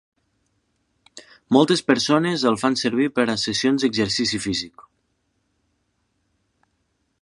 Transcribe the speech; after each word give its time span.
Moltes 1.57 1.83
persones 1.91 2.47
el 2.53 2.57
fan 2.63 2.79
servir 2.85 3.07
per 3.19 3.27
a 3.35 3.37
sessions 3.45 3.87
d'exercici 3.87 4.43
físic. 4.49 4.87